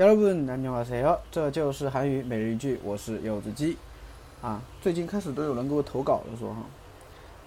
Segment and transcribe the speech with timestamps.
[0.00, 3.76] 여러분안녕하세요，这就是韩语每日一句，我是柚子鸡。
[4.40, 6.62] 啊，最近开始都有人给我投稿了，说哈，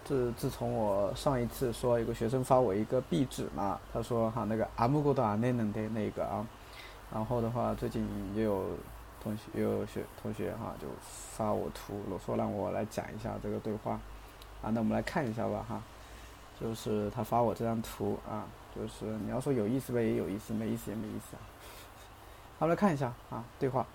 [0.05, 6.46] 自自从我上一次说有个学生发我一个壁纸嘛，他说哈那个아무것도안했는데那个啊，
[7.12, 8.63] 然后的话最近也有
[9.24, 13.99] 同学也有学同学哈就发我图，说让我来讲一下这个对话，
[14.62, 15.81] 啊，那我们来看一下吧哈，
[16.62, 18.45] 就是他发我这张图啊，
[18.76, 21.41] 就是你要说有意思呗也有意思，没意思也没意思啊。
[22.59, 23.85] 好，来看一下啊，对话。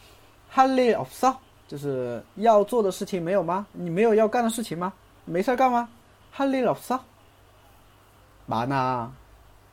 [0.54, 1.36] 할일없어
[1.68, 3.66] 就是要做的事情没有吗？
[3.72, 4.94] 你没有要干的事情吗？
[5.26, 5.90] 没事干吗？
[6.36, 9.08] 할일없어많아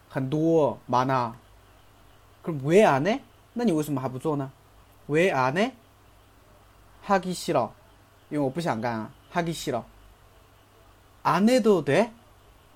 [0.09, 1.33] 很多많아
[2.43, 3.21] 그럼왜안 해？
[3.55, 4.51] 那你为什么还不做呢？
[5.09, 5.73] 왜안 해？
[7.07, 7.71] 하기싫 어，
[8.29, 9.11] 因为我不想干啊。
[9.33, 9.85] 하기싫 어，
[11.23, 12.11] 안해도 돼？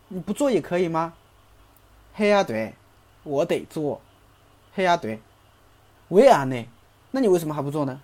[0.09, 1.13] 你不做也可以吗？
[2.17, 2.75] 해야 돼，
[3.23, 4.01] 我得做。
[4.77, 5.21] 해야 돼，
[6.09, 6.67] 왜안 해？
[7.11, 8.01] 那你为什么还不做呢？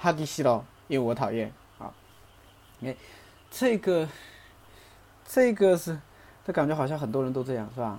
[0.00, 1.92] 하기싫 어， 因为我讨厌啊。
[2.82, 2.94] 哎，
[3.50, 4.08] 这个，
[5.26, 5.98] 这个是，
[6.46, 7.98] 这感觉好像很多人都这样，是吧？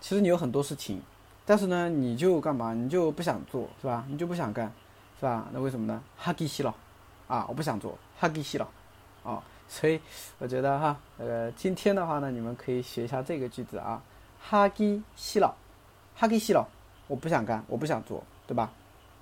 [0.00, 1.00] 其实你有很多事情。
[1.49, 2.75] 但是呢，你就干嘛？
[2.75, 4.05] 你就不想做，是吧？
[4.07, 4.71] 你就不想干，
[5.19, 5.47] 是吧？
[5.51, 5.99] 那为什么呢？
[6.15, 6.75] 哈基西了，
[7.27, 8.67] 啊，我不想做，哈基西了，
[9.23, 9.99] 啊，所以
[10.37, 13.99] 我觉得哈，呃，今天的话呢，你们可以学一下这个句子啊，
[14.39, 15.55] 哈基西了，
[16.15, 16.67] 哈基西了，
[17.07, 18.71] 我不想干，我不想做，对吧？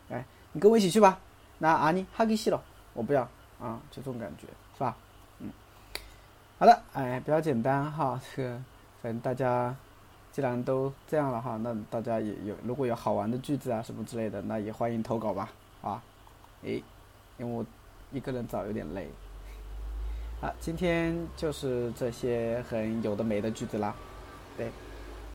[0.09, 1.17] 哎，你跟我一起去吧。
[1.59, 3.22] 那阿尼哈基西了，我不要
[3.58, 4.97] 啊，就这种感觉，是吧？
[5.39, 5.50] 嗯，
[6.59, 8.50] 好的，哎，比较简单哈，这个
[9.02, 9.73] 反正大家。
[10.31, 15.50] 既然都这样了哈，那大家也有如果有好玩的句子啊什么之类的，那也欢迎投稿吧，
[15.81, 16.02] 啊，
[16.64, 16.84] 诶，
[17.38, 17.66] 因为我
[18.11, 19.09] 一个人找有点累，
[20.42, 23.96] 啊，今天就是这些很有的没的句子啦，
[24.56, 24.69] 对。